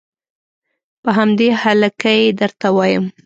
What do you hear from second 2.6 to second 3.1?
وایم.